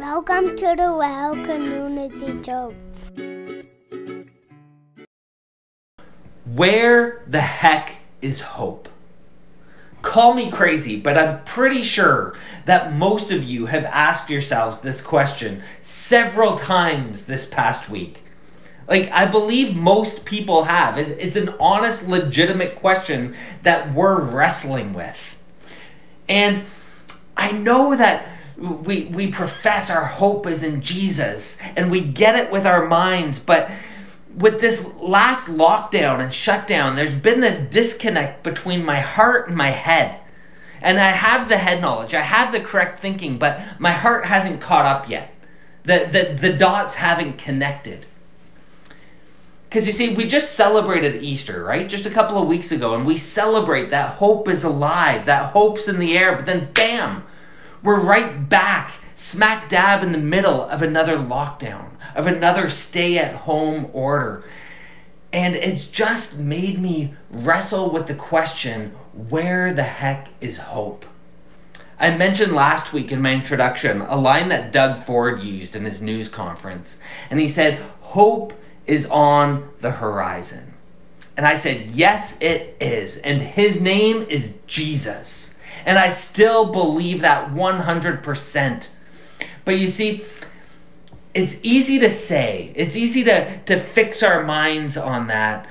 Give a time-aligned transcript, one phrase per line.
[0.00, 2.74] Welcome to the Well Community Church.
[6.46, 8.88] Where the heck is hope?
[10.00, 12.34] Call me crazy, but I'm pretty sure
[12.64, 18.22] that most of you have asked yourselves this question several times this past week.
[18.88, 20.96] Like, I believe most people have.
[20.96, 25.36] It's an honest, legitimate question that we're wrestling with.
[26.26, 26.64] And
[27.36, 28.26] I know that
[28.60, 33.38] we, we profess our hope is in Jesus and we get it with our minds,
[33.38, 33.70] but
[34.36, 39.70] with this last lockdown and shutdown, there's been this disconnect between my heart and my
[39.70, 40.20] head.
[40.82, 44.60] And I have the head knowledge, I have the correct thinking, but my heart hasn't
[44.60, 45.34] caught up yet.
[45.84, 48.06] The, the, the dots haven't connected.
[49.68, 51.88] Because you see, we just celebrated Easter, right?
[51.88, 55.86] Just a couple of weeks ago, and we celebrate that hope is alive, that hope's
[55.86, 57.24] in the air, but then bam,
[57.82, 63.34] we're right back, smack dab in the middle of another lockdown, of another stay at
[63.34, 64.44] home order.
[65.32, 71.04] And it's just made me wrestle with the question where the heck is hope?
[71.98, 76.00] I mentioned last week in my introduction a line that Doug Ford used in his
[76.00, 76.98] news conference,
[77.30, 78.54] and he said, Hope
[78.86, 80.74] is on the horizon.
[81.36, 83.18] And I said, Yes, it is.
[83.18, 85.49] And his name is Jesus.
[85.84, 88.86] And I still believe that 100%.
[89.64, 90.24] But you see,
[91.34, 95.66] it's easy to say, it's easy to, to fix our minds on that.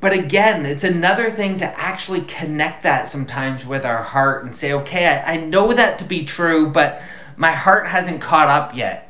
[0.00, 4.72] But again, it's another thing to actually connect that sometimes with our heart and say,
[4.72, 7.02] okay, I, I know that to be true, but
[7.36, 9.04] my heart hasn't caught up yet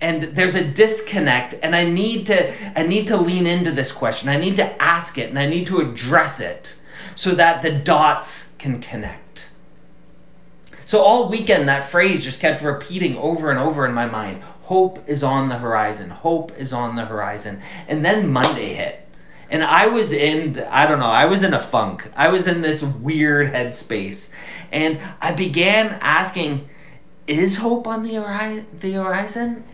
[0.00, 4.28] and there's a disconnect and i need to i need to lean into this question
[4.28, 6.74] i need to ask it and i need to address it
[7.14, 9.22] so that the dots can connect
[10.86, 14.42] so all weekend that phrase just kept repeating over and over in my mind.
[14.62, 16.10] Hope is on the horizon.
[16.10, 17.60] Hope is on the horizon.
[17.88, 19.06] And then monday hit.
[19.50, 22.08] And i was in i don't know i was in a funk.
[22.14, 24.32] I was in this weird headspace.
[24.70, 26.68] And i began asking
[27.26, 29.64] is hope on the the horizon?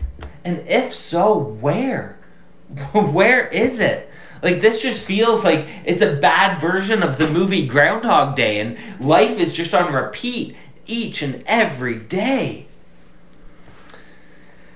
[0.43, 2.17] And if so, where?
[2.93, 4.09] where is it?
[4.41, 8.77] Like this just feels like it's a bad version of the movie Groundhog Day and
[8.99, 12.67] life is just on repeat each and every day.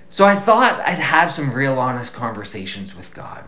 [0.10, 3.44] So I thought I'd have some real honest conversations with God.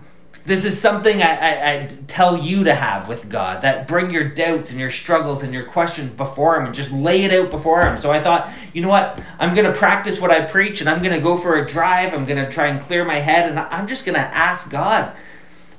[0.46, 4.24] This is something I, I, I, tell you to have with God that bring your
[4.24, 7.84] doubts and your struggles and your questions before Him and just lay it out before
[7.84, 8.02] Him.
[8.02, 9.22] So I thought, you know what?
[9.38, 12.14] I'm going to practice what I preach and I'm going to go for a drive.
[12.14, 15.12] I'm going to try and clear my head and I'm just going to ask God.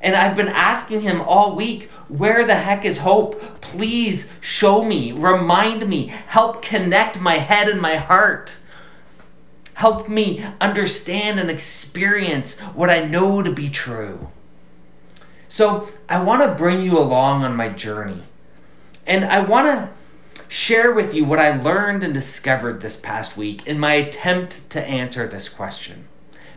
[0.00, 3.60] And I've been asking Him all week, where the heck is hope?
[3.60, 8.58] Please show me, remind me, help connect my head and my heart.
[9.74, 14.28] Help me understand and experience what I know to be true.
[15.48, 18.22] So I want to bring you along on my journey.
[19.06, 19.88] And I want to
[20.48, 24.84] share with you what I learned and discovered this past week in my attempt to
[24.84, 26.08] answer this question.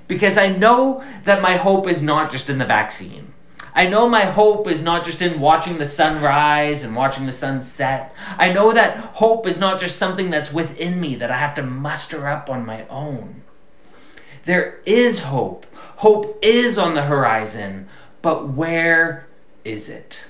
[0.07, 3.33] Because I know that my hope is not just in the vaccine.
[3.75, 7.33] I know my hope is not just in watching the sun rise and watching the
[7.33, 8.13] sun set.
[8.37, 11.63] I know that hope is not just something that's within me that I have to
[11.63, 13.41] muster up on my own.
[14.45, 15.65] There is hope.
[15.97, 17.87] Hope is on the horizon,
[18.21, 19.25] but where
[19.63, 20.25] is it?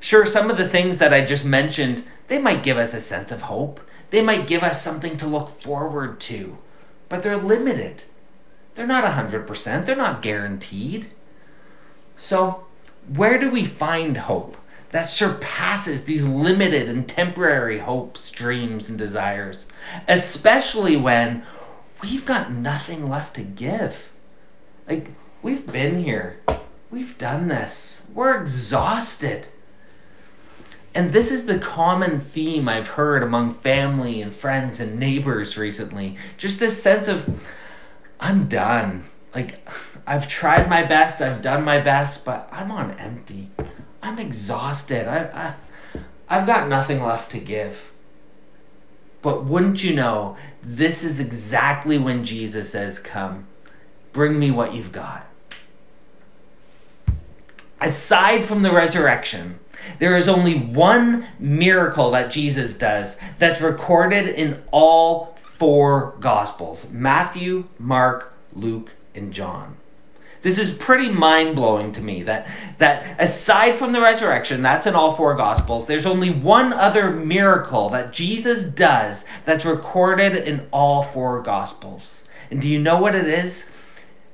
[0.00, 3.32] Sure, some of the things that I just mentioned, they might give us a sense
[3.32, 3.80] of hope.
[4.10, 6.58] They might give us something to look forward to,
[7.08, 8.02] but they're limited.
[8.74, 11.10] They're not 100%, they're not guaranteed.
[12.18, 12.66] So,
[13.14, 14.56] where do we find hope
[14.90, 19.66] that surpasses these limited and temporary hopes, dreams, and desires?
[20.06, 21.44] Especially when
[22.02, 24.10] we've got nothing left to give.
[24.86, 26.40] Like, We've been here.
[26.90, 28.06] We've done this.
[28.12, 29.46] We're exhausted.
[30.94, 36.16] And this is the common theme I've heard among family and friends and neighbors recently.
[36.36, 37.40] Just this sense of,
[38.18, 39.04] I'm done.
[39.32, 39.60] Like,
[40.08, 43.50] I've tried my best, I've done my best, but I'm on empty.
[44.02, 45.06] I'm exhausted.
[45.06, 45.54] I,
[45.94, 47.92] I, I've got nothing left to give.
[49.22, 53.46] But wouldn't you know, this is exactly when Jesus says, Come,
[54.12, 55.28] bring me what you've got
[57.80, 59.58] aside from the resurrection,
[59.98, 67.68] there is only one miracle that Jesus does that's recorded in all four Gospels Matthew,
[67.78, 69.76] Mark, Luke, and John.
[70.42, 72.46] This is pretty mind blowing to me that,
[72.78, 77.88] that aside from the resurrection, that's in all four Gospels, there's only one other miracle
[77.90, 82.24] that Jesus does that's recorded in all four Gospels.
[82.50, 83.70] And do you know what it is?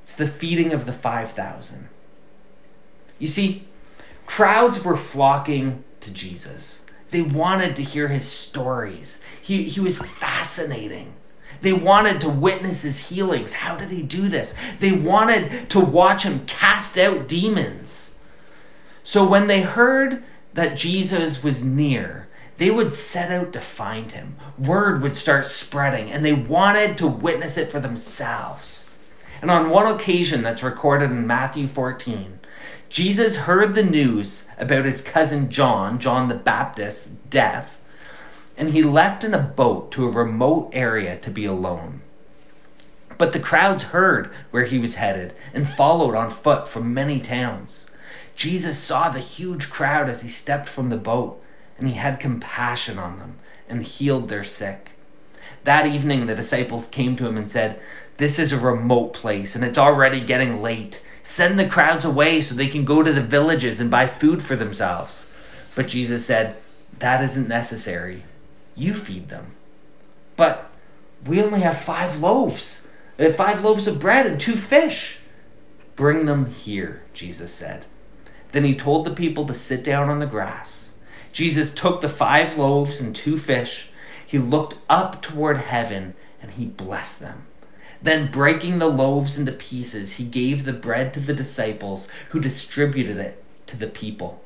[0.03, 1.89] It's the feeding of the 5,000.
[3.19, 3.67] You see,
[4.27, 6.83] crowds were flocking to Jesus.
[7.11, 9.23] They wanted to hear his stories.
[9.41, 11.15] He, he was fascinating.
[11.61, 13.55] They wanted to witness his healings.
[13.55, 14.55] How did he do this?
[14.81, 18.15] They wanted to watch him cast out demons.
[19.03, 20.23] So when they heard
[20.55, 24.37] that Jesus was near, they would set out to find him.
[24.59, 28.89] Word would start spreading, and they wanted to witness it for themselves.
[29.43, 32.39] And on one occasion that's recorded in Matthew 14,
[32.89, 37.81] Jesus heard the news about his cousin John, John the Baptist's death,
[38.57, 42.01] and he left in a boat to a remote area to be alone.
[43.19, 47.87] But the crowds heard where he was headed and followed on foot from many towns.
[48.37, 51.41] Jesus saw the huge crowd as he stepped from the boat,
[51.79, 54.93] and he had compassion on them and healed their sick.
[55.63, 57.81] That evening, the disciples came to him and said,
[58.17, 61.01] This is a remote place, and it's already getting late.
[61.23, 64.57] Send the crowds away so they can go to the villages and buy food for
[64.57, 65.27] themselves.
[65.75, 66.57] But Jesus said,
[66.99, 68.25] That isn't necessary
[68.75, 69.55] you feed them.
[70.37, 70.71] But
[71.27, 72.87] we only have five loaves,
[73.19, 75.19] uh, five loaves of bread and two fish.
[75.97, 77.87] Bring them here, Jesus said.
[78.53, 80.93] Then he told the people to sit down on the grass.
[81.33, 83.91] Jesus took the five loaves and two fish.
[84.25, 87.47] He looked up toward heaven and he blessed them.
[88.03, 93.17] Then, breaking the loaves into pieces, he gave the bread to the disciples, who distributed
[93.17, 94.43] it to the people.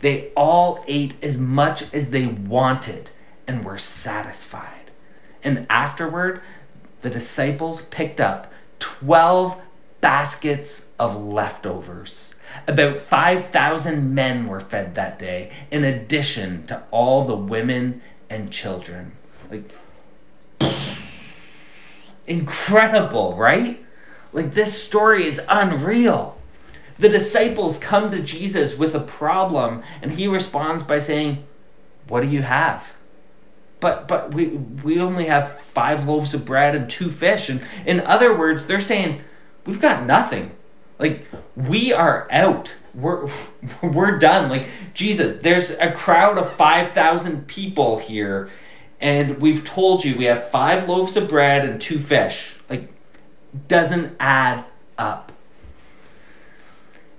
[0.00, 3.10] They all ate as much as they wanted
[3.48, 4.90] and were satisfied.
[5.42, 6.42] And afterward,
[7.00, 9.60] the disciples picked up 12
[10.00, 12.34] baskets of leftovers.
[12.66, 19.12] About 5,000 men were fed that day, in addition to all the women and children.
[19.50, 19.72] Like,
[22.26, 23.84] incredible, right?
[24.32, 26.38] Like, this story is unreal.
[26.98, 31.44] The disciples come to Jesus with a problem, and he responds by saying,
[32.08, 32.92] What do you have?
[33.80, 37.48] But but we we only have five loaves of bread and two fish.
[37.48, 39.22] And in other words they're saying
[39.66, 40.52] we've got nothing.
[40.98, 41.26] Like
[41.56, 42.76] we are out.
[42.94, 43.30] We're
[43.82, 44.50] we're done.
[44.50, 48.50] Like jesus there's a crowd of 5000 people here
[49.00, 52.56] and we've told you we have five loaves of bread and two fish.
[52.68, 52.92] Like
[53.68, 54.64] doesn't add
[54.96, 55.32] up.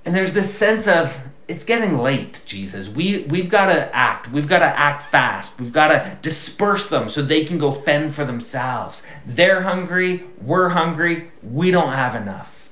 [0.05, 1.17] And there's this sense of
[1.49, 2.87] it's getting late, Jesus.
[2.87, 4.31] We we've got to act.
[4.31, 5.59] We've got to act fast.
[5.59, 9.03] We've got to disperse them so they can go fend for themselves.
[9.25, 12.69] They're hungry, we're hungry, we don't have enough.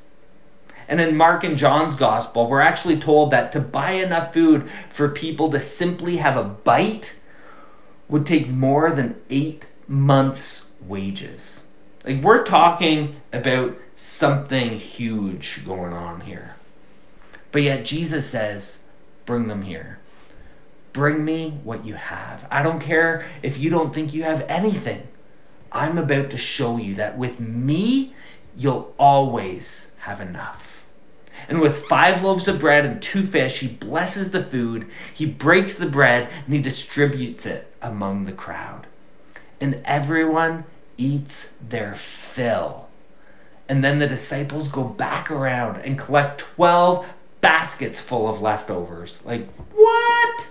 [0.87, 5.09] And in Mark and John's gospel, we're actually told that to buy enough food for
[5.09, 7.15] people to simply have a bite
[8.07, 11.65] would take more than 8 months wages.
[12.05, 16.56] Like we're talking about something huge going on here.
[17.51, 18.79] But yet Jesus says,
[19.25, 19.99] Bring them here.
[20.93, 22.47] Bring me what you have.
[22.49, 25.07] I don't care if you don't think you have anything.
[25.71, 28.15] I'm about to show you that with me,
[28.55, 30.77] you'll always have enough.
[31.47, 35.75] And with five loaves of bread and two fish, he blesses the food, he breaks
[35.75, 38.87] the bread, and he distributes it among the crowd.
[39.61, 40.65] And everyone
[40.97, 42.87] eats their fill.
[43.69, 47.05] And then the disciples go back around and collect 12
[47.41, 49.21] baskets full of leftovers.
[49.25, 50.49] Like, what?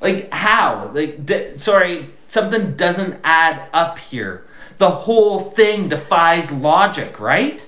[0.00, 0.90] Like, how?
[0.94, 4.44] Like, d- sorry, something doesn't add up here.
[4.78, 7.66] The whole thing defies logic, right?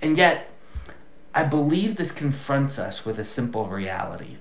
[0.00, 0.50] And yet,
[1.34, 4.36] I believe this confronts us with a simple reality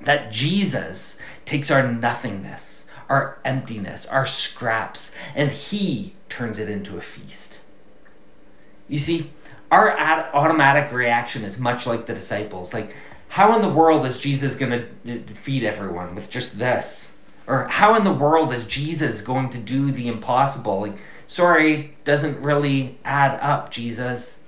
[0.00, 7.00] that Jesus takes our nothingness, our emptiness, our scraps, and he turns it into a
[7.00, 7.60] feast.
[8.88, 9.30] You see,
[9.70, 9.96] our
[10.34, 12.74] automatic reaction is much like the disciples.
[12.74, 12.94] Like,
[13.28, 17.12] how in the world is Jesus going to feed everyone with just this?
[17.46, 20.80] Or how in the world is Jesus going to do the impossible?
[20.80, 20.96] Like,
[21.26, 24.40] sorry, doesn't really add up, Jesus.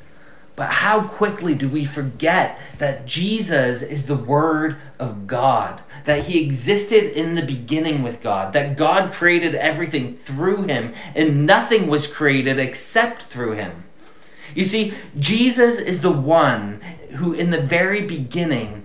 [0.57, 6.45] But how quickly do we forget that Jesus is the Word of God, that He
[6.45, 12.07] existed in the beginning with God, that God created everything through Him, and nothing was
[12.07, 13.85] created except through Him.
[14.55, 16.81] You see, Jesus is the one
[17.13, 18.85] who, in the very beginning,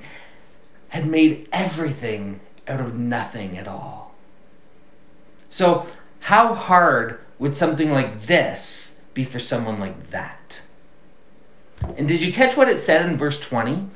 [0.89, 4.15] had made everything out of nothing at all.
[5.49, 5.87] So,
[6.21, 10.59] how hard would something like this be for someone like that?
[11.97, 13.87] And did you catch what it said in verse 20?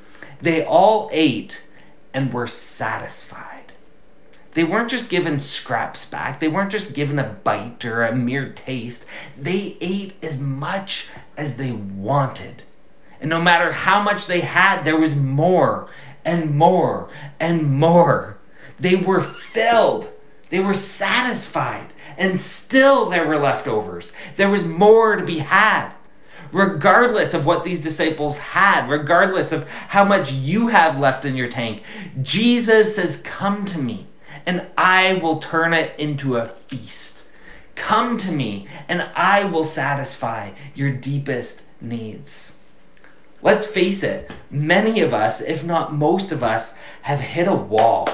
[0.41, 1.61] They all ate
[2.13, 3.73] and were satisfied.
[4.53, 8.51] They weren't just given scraps back, they weren't just given a bite or a mere
[8.51, 9.05] taste.
[9.37, 11.07] They ate as much
[11.37, 12.63] as they wanted.
[13.19, 15.89] And no matter how much they had, there was more
[16.25, 17.09] and more
[17.39, 18.37] and more.
[18.79, 20.09] They were filled.
[20.49, 21.93] They were satisfied.
[22.17, 24.11] And still there were leftovers.
[24.37, 25.91] There was more to be had.
[26.51, 31.47] Regardless of what these disciples had, regardless of how much you have left in your
[31.47, 31.81] tank,
[32.21, 34.07] Jesus says, Come to me,
[34.45, 37.20] and I will turn it into a feast.
[37.75, 42.57] Come to me, and I will satisfy your deepest needs.
[43.41, 46.73] Let's face it, many of us, if not most of us,
[47.03, 48.07] have hit a wall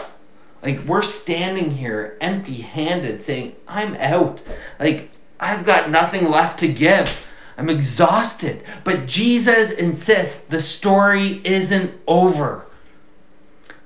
[0.62, 4.42] like we're standing here empty handed saying, I'm out.
[4.80, 7.26] Like I've got nothing left to give.
[7.58, 8.64] I'm exhausted.
[8.84, 12.66] But Jesus insists the story isn't over.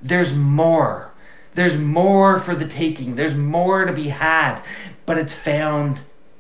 [0.02, 1.12] There's more.
[1.54, 3.16] There's more for the taking.
[3.16, 4.62] There's more to be had,
[5.12, 6.00] but it's found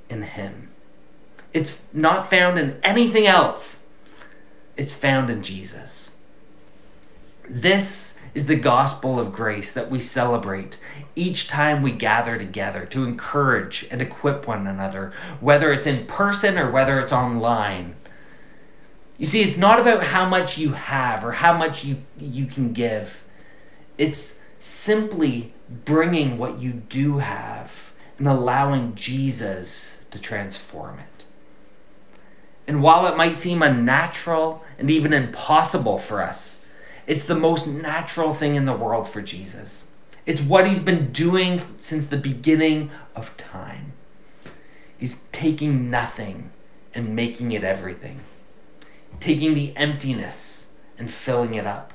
[0.09, 0.69] in Him.
[1.51, 3.83] It's not found in anything else,
[4.77, 6.11] it's found in Jesus.
[7.49, 10.77] This is the gospel of grace that we celebrate
[11.17, 15.11] each time we gather together to encourage and equip one another,
[15.41, 17.97] whether it's in person or whether it's online.
[19.17, 22.71] You see, it's not about how much you have or how much you, you can
[22.71, 23.21] give.
[23.97, 25.51] It's simply
[25.83, 27.90] bringing what you do have
[28.21, 31.23] and allowing Jesus to transform it.
[32.67, 36.63] And while it might seem unnatural and even impossible for us,
[37.07, 39.87] it's the most natural thing in the world for Jesus.
[40.27, 43.93] It's what he's been doing since the beginning of time.
[44.99, 46.51] He's taking nothing
[46.93, 48.19] and making it everything,
[49.19, 50.67] taking the emptiness
[50.99, 51.91] and filling it up,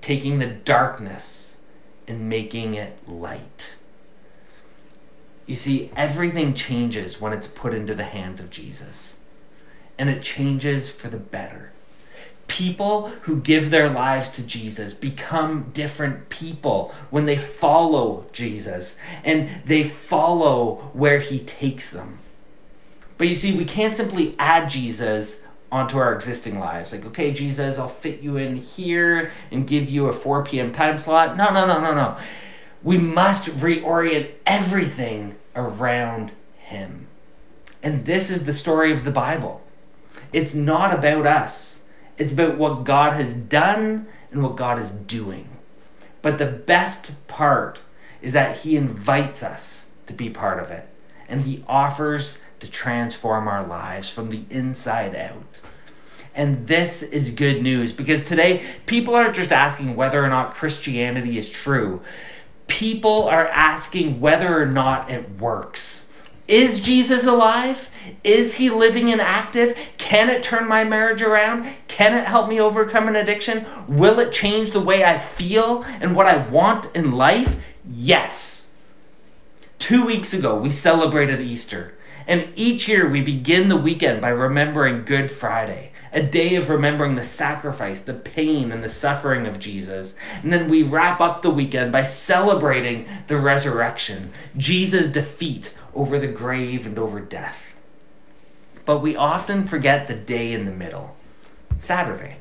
[0.00, 1.60] taking the darkness
[2.08, 3.76] and making it light.
[5.48, 9.18] You see, everything changes when it's put into the hands of Jesus,
[9.98, 11.72] and it changes for the better
[12.48, 19.62] people who give their lives to Jesus become different people when they follow Jesus and
[19.66, 22.18] they follow where he takes them.
[23.18, 26.92] But you see, we can't simply add Jesus onto our existing lives.
[26.92, 30.72] Like, okay, Jesus, I'll fit you in here and give you a 4 p.m.
[30.72, 31.36] time slot.
[31.36, 32.16] No, no, no, no, no.
[32.82, 37.06] We must reorient everything around him.
[37.82, 39.62] And this is the story of the Bible.
[40.32, 41.78] It's not about us
[42.18, 45.48] it's about what God has done and what God is doing.
[46.20, 47.78] But the best part
[48.20, 50.88] is that He invites us to be part of it.
[51.28, 55.60] And He offers to transform our lives from the inside out.
[56.34, 61.38] And this is good news because today people aren't just asking whether or not Christianity
[61.38, 62.00] is true,
[62.68, 66.06] people are asking whether or not it works.
[66.46, 67.90] Is Jesus alive?
[68.24, 69.76] Is he living and active?
[69.98, 71.74] Can it turn my marriage around?
[71.88, 73.66] Can it help me overcome an addiction?
[73.86, 77.56] Will it change the way I feel and what I want in life?
[77.86, 78.70] Yes.
[79.78, 81.94] Two weeks ago, we celebrated Easter.
[82.26, 87.14] And each year, we begin the weekend by remembering Good Friday, a day of remembering
[87.14, 90.14] the sacrifice, the pain, and the suffering of Jesus.
[90.42, 96.28] And then we wrap up the weekend by celebrating the resurrection, Jesus' defeat over the
[96.28, 97.58] grave and over death.
[98.84, 101.16] But we often forget the day in the middle,
[101.76, 102.36] Saturday,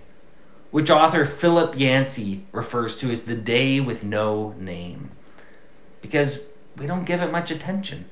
[0.71, 5.11] which author Philip Yancey refers to as the day with no name,
[6.01, 6.39] because
[6.77, 8.05] we don't give it much attention.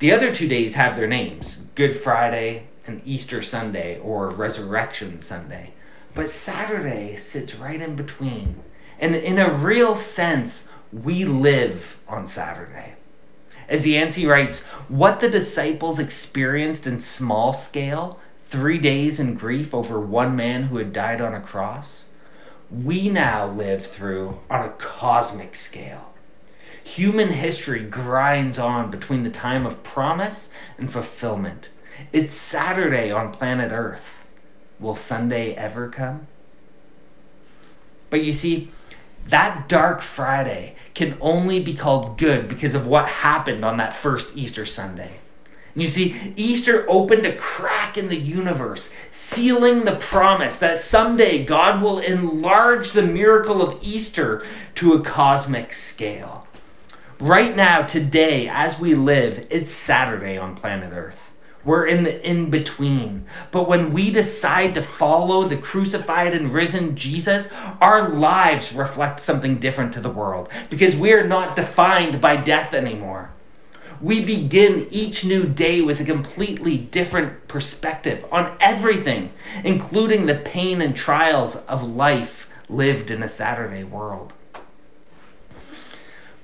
[0.00, 5.72] The other two days have their names Good Friday and Easter Sunday or Resurrection Sunday.
[6.14, 8.56] But Saturday sits right in between.
[8.98, 12.94] And in a real sense, we live on Saturday.
[13.68, 19.98] As Yancey writes, what the disciples experienced in small scale, three days in grief over
[19.98, 22.06] one man who had died on a cross,
[22.70, 26.12] we now live through on a cosmic scale.
[26.84, 31.68] Human history grinds on between the time of promise and fulfillment.
[32.12, 34.24] It's Saturday on planet Earth.
[34.78, 36.26] Will Sunday ever come?
[38.10, 38.70] But you see,
[39.28, 44.36] that dark Friday can only be called good because of what happened on that first
[44.36, 45.16] Easter Sunday.
[45.76, 51.82] You see, Easter opened a crack in the universe, sealing the promise that someday God
[51.82, 54.46] will enlarge the miracle of Easter
[54.76, 56.46] to a cosmic scale.
[57.18, 61.32] Right now, today, as we live, it's Saturday on planet Earth.
[61.64, 63.26] We're in the in between.
[63.50, 67.48] But when we decide to follow the crucified and risen Jesus,
[67.80, 72.74] our lives reflect something different to the world because we are not defined by death
[72.74, 73.30] anymore.
[74.00, 80.82] We begin each new day with a completely different perspective on everything, including the pain
[80.82, 84.34] and trials of life lived in a Saturday world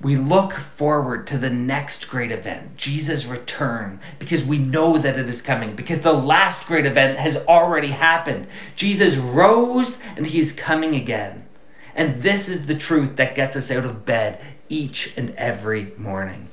[0.01, 5.29] we look forward to the next great event, Jesus' return, because we know that it
[5.29, 8.47] is coming, because the last great event has already happened.
[8.77, 11.47] Jesus rose and he's coming again.
[11.95, 14.41] And this is the truth that gets us out of bed
[14.71, 16.49] each and every morning.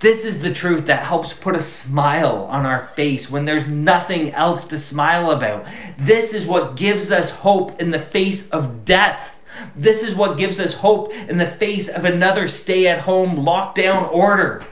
[0.00, 4.34] This is the truth that helps put a smile on our face when there's nothing
[4.34, 5.66] else to smile about.
[5.96, 9.33] This is what gives us hope in the face of death.
[9.74, 14.10] This is what gives us hope in the face of another stay at home lockdown
[14.12, 14.64] order.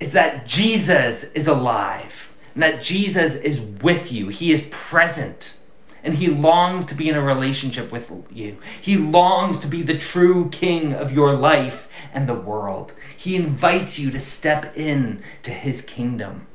[0.00, 4.28] Is that Jesus is alive and that Jesus is with you.
[4.28, 5.54] He is present
[6.04, 8.56] and he longs to be in a relationship with you.
[8.80, 12.94] He longs to be the true king of your life and the world.
[13.16, 16.46] He invites you to step in to his kingdom.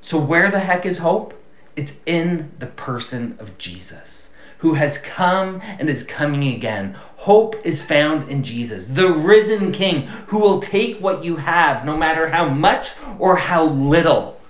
[0.00, 1.42] So where the heck is hope?
[1.74, 4.30] It's in the person of Jesus
[4.64, 6.96] who has come and is coming again.
[7.16, 11.98] Hope is found in Jesus, the risen King, who will take what you have, no
[11.98, 14.40] matter how much or how little,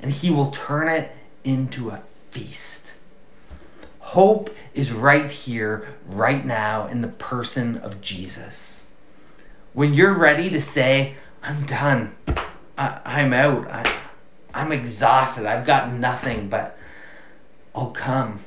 [0.00, 1.12] and he will turn it
[1.44, 2.02] into a
[2.32, 2.90] feast.
[4.00, 8.88] Hope is right here, right now, in the person of Jesus.
[9.74, 12.16] When you're ready to say, I'm done,
[12.76, 13.96] I, am out, I,
[14.52, 16.76] I'm exhausted, I've got nothing, but
[17.76, 18.40] I'll come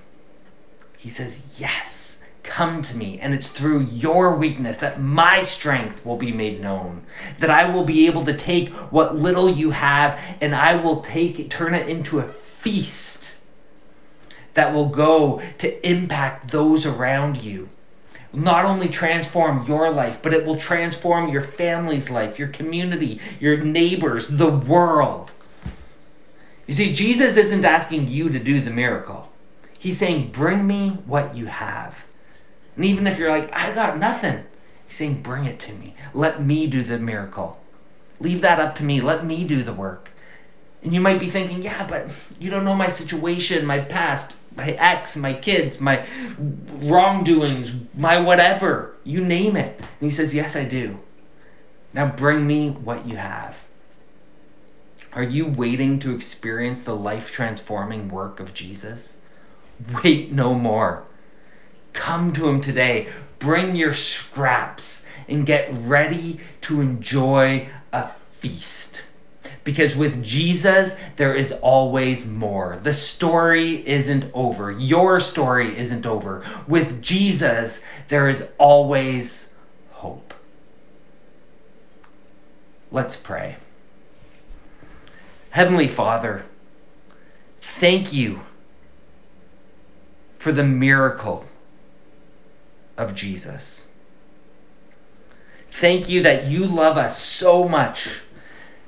[1.05, 3.19] he says, Yes, come to me.
[3.19, 7.03] And it's through your weakness that my strength will be made known.
[7.37, 11.47] That I will be able to take what little you have and I will take
[11.51, 13.35] turn it into a feast
[14.55, 17.69] that will go to impact those around you
[18.33, 23.57] not only transform your life, but it will transform your family's life, your community, your
[23.57, 25.31] neighbors, the world.
[26.65, 29.31] You see, Jesus isn't asking you to do the miracle.
[29.79, 32.05] He's saying, Bring me what you have.
[32.75, 34.43] And even if you're like, I got nothing,
[34.85, 35.95] he's saying, Bring it to me.
[36.13, 37.61] Let me do the miracle.
[38.19, 39.01] Leave that up to me.
[39.01, 40.11] Let me do the work.
[40.81, 42.09] And you might be thinking, Yeah, but
[42.39, 46.05] you don't know my situation, my past, my ex, my kids, my
[46.37, 48.95] wrongdoings, my whatever.
[49.03, 49.79] You name it.
[49.79, 50.99] And he says, Yes, I do.
[51.93, 53.65] Now bring me what you have.
[55.13, 59.17] Are you waiting to experience the life transforming work of Jesus?
[60.03, 61.03] Wait no more.
[61.93, 63.09] Come to Him today.
[63.39, 69.03] Bring your scraps and get ready to enjoy a feast.
[69.63, 72.79] Because with Jesus, there is always more.
[72.83, 74.71] The story isn't over.
[74.71, 76.45] Your story isn't over.
[76.67, 79.53] With Jesus, there is always
[79.91, 80.35] hope.
[82.91, 83.55] Let's pray.
[85.49, 86.45] Heavenly Father,
[87.59, 88.41] thank you
[90.45, 91.43] for the miracle
[92.97, 93.87] of Jesus.
[95.71, 98.21] Thank you that you love us so much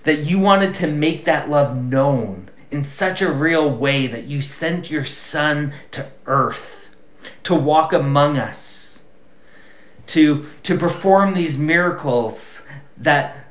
[0.03, 4.39] that you wanted to make that love known in such a real way that you
[4.39, 6.91] sent your son to earth
[7.41, 9.01] to walk among us
[10.05, 12.61] to to perform these miracles
[12.95, 13.47] that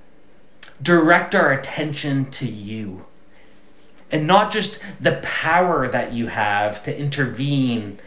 [0.81, 3.05] direct our attention to you
[4.11, 7.99] and not just the power that you have to intervene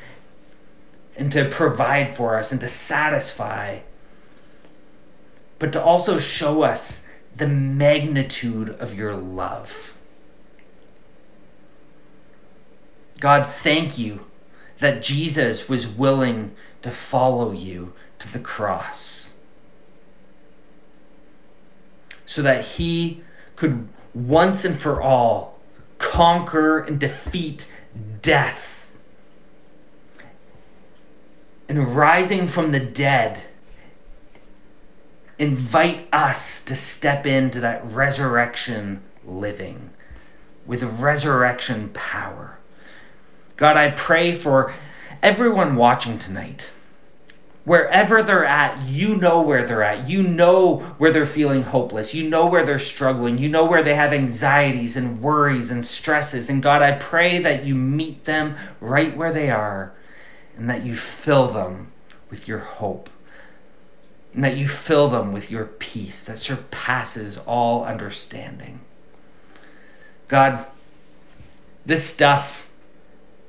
[1.16, 3.80] and to provide for us and to satisfy,
[5.58, 9.94] but to also show us the magnitude of your love.
[13.20, 14.26] God, thank you
[14.80, 19.32] that Jesus was willing to follow you to the cross
[22.26, 23.22] so that he
[23.58, 25.59] could once and for all
[26.00, 27.68] conquer and defeat
[28.22, 28.96] death.
[31.68, 33.42] And rising from the dead,
[35.38, 39.92] invite us to step into that resurrection living
[40.66, 42.58] with resurrection power.
[43.56, 44.74] God, I pray for
[45.22, 46.68] everyone watching tonight
[47.66, 50.10] wherever they're at, you know where they're at.
[50.10, 52.14] You know where they're feeling hopeless.
[52.14, 53.38] You know where they're struggling.
[53.38, 56.50] You know where they have anxieties and worries and stresses.
[56.50, 59.94] And God, I pray that you meet them right where they are
[60.58, 61.92] and that you fill them
[62.30, 63.10] with your hope.
[64.34, 68.82] And that you fill them with your peace that surpasses all understanding.
[70.28, 70.66] God,
[71.86, 72.70] this stuff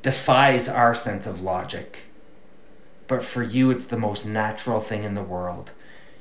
[0.02, 1.98] defies our sense of logic.
[3.10, 5.72] But for you, it's the most natural thing in the world.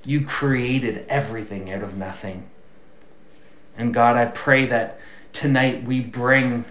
[0.04, 2.50] You created everything out of nothing.
[3.78, 5.00] And God, I pray that
[5.32, 6.66] tonight we bring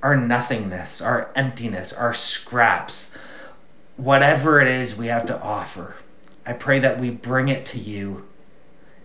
[0.00, 3.16] our nothingness, our emptiness, our scraps,
[3.96, 5.96] whatever it is we have to offer.
[6.46, 8.28] I pray that we bring it to you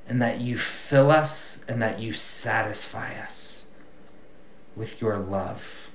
[0.08, 3.66] and that you fill us and that you satisfy us
[4.76, 5.87] with your love.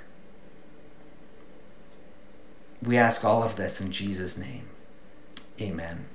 [2.83, 4.68] We ask all of this in Jesus' name.
[5.61, 6.07] Amen.